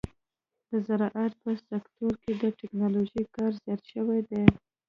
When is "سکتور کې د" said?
1.67-2.43